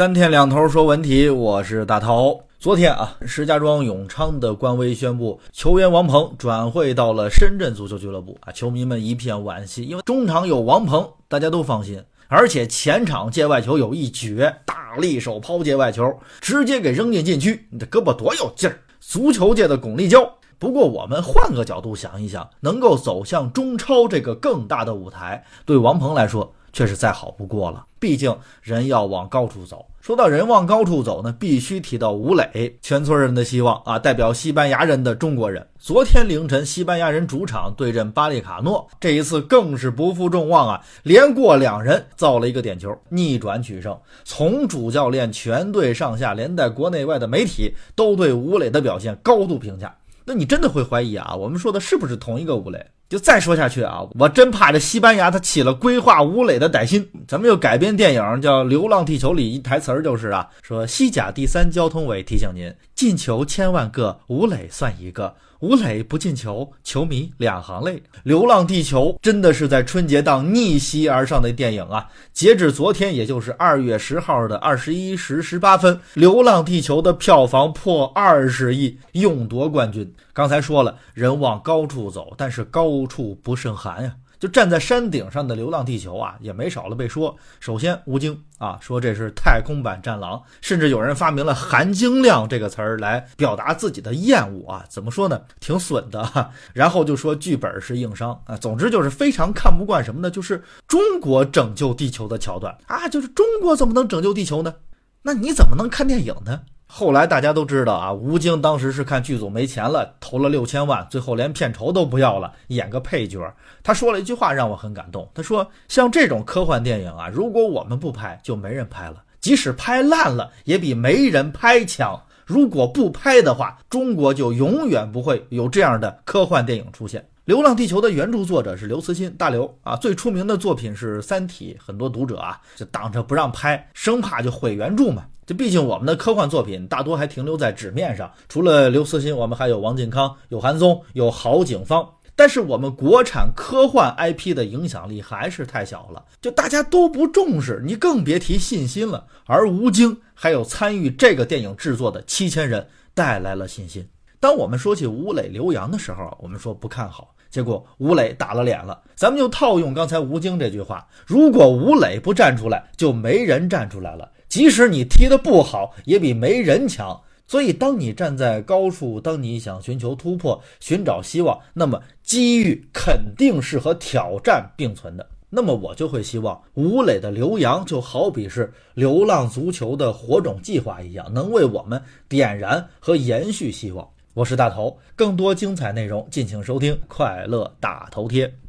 [0.00, 2.40] 三天两头说文体，我是大头。
[2.58, 16.10] 昨天啊，石家庄永昌的官微宣布，球员王鹏转会到了深圳足球俱乐部啊，球迷们一片惋惜，因为中场有王鹏，大家都放心，而且前场界外球有一绝，大力手抛界外球，
[16.40, 20.26] 直接给扔进禁区，你这胳膊多有劲儿，足球界的巩立姣。
[20.58, 26.54] 不过我们换个角度想一想，能够走向中超这个更大的舞台，对王鹏来说。
[26.72, 29.84] 却是再好不过了，毕竟人要往高处走。
[30.00, 35.66] 说到人往高处走呢，必须提到吴磊，全村人的希望啊，代表西班牙人的中国人。
[35.78, 43.96] 昨天凌晨，西班牙人主场对阵巴利卡诺，这一次更是不负众望啊，连过两人造了一个点球，逆转取胜。
[44.24, 49.94] 从主教练、全队上下，连带国内外的媒体都对吴磊的表现高度评价。
[50.24, 52.86] 那你真的会怀疑啊，我们说的是不是同一个吴磊？
[53.10, 57.04] 就再说下去啊，我真怕这西班牙他起了规划吴磊的歹心。
[57.26, 65.34] 咱们又改编电影叫《流浪地球》里一台词儿就是啊，说西甲第三交通委提醒您，进球千万个，吴磊算一个。
[65.58, 67.96] 吴磊不进球，球迷两行泪。
[68.22, 72.08] 《流浪地球》真的是在春节档逆袭而上的电影啊！
[72.32, 80.10] 截止昨天，也就是二月十号的二十一时十八分，《流浪地球》的票房破二十亿，勇夺冠军。
[80.32, 84.14] 刚才说了，人往高处走，但是高处不胜寒呀。
[84.38, 87.36] 就站在山顶上的《流浪地球》啊，也没少了被说。
[87.58, 94.82] 首先，吴京啊说这是太空版《战狼》，甚至有人发明了“含金量”这个词儿来表达自己的厌恶啊。
[94.88, 95.42] 怎么说呢？
[95.60, 96.50] 挺损的哈。
[96.72, 98.56] 然后就说剧本是硬伤啊。
[98.56, 100.30] 总之就是非常看不惯什么呢？
[100.30, 103.06] 就是中国拯救地球的桥段啊。
[103.10, 104.74] 就是中国怎么能拯救地球呢？
[105.20, 106.62] 那你怎么能看电影呢？
[106.92, 113.40] 后来大家都知道啊，吴京当时是看剧组没钱了，投了六千万，最后连片酬都不要了，演个配角。
[113.80, 122.20] 他说了一句话让我很感动，他说：“像这种科幻电影啊，如果我们不拍，就没人拍了；即使拍烂了，也比没人拍强。
[122.44, 135.24] 如果不拍的话，中国就永远不会有这样的科幻电影出现。”《流浪地球》的原著作者是刘慈欣，大刘啊，最出名的作品是《三体》，很多读者啊就挡着不让拍，生怕就毁原著嘛。
[135.46, 142.08] 这毕竟我们的科幻作品大多还停留在纸面上，除了刘慈欣，我们还有王靖康、有韩松、有郝景芳。
[142.36, 149.26] 但是我们国产科幻 IP 的影响力还是太小了，就大家都不重视，你更别提信心了。
[149.46, 154.06] 而吴京还有参与这个电影制作的七千人带来了信心。
[154.38, 159.00] 当我们说起吴磊、刘洋的时候，我们说不看好，结果吴磊打了脸了。
[159.14, 164.30] 咱们就套用刚才吴京这句话：如果吴磊不站出来，就没人站出来了。
[164.48, 167.20] 即使你踢得不好，也比没人强。
[167.46, 175.28] 所以，当你站在高处，当你想寻求突破、寻找希望，那么机遇肯定是和挑战并存的。
[175.48, 184.08] 那么，我就会希望吴磊的留洋就好比是流浪足球的火种计划一样，能为我们点燃和延续希望。
[184.32, 188.46] 我是大头，更多精彩内容，敬请收听《快乐大头贴》。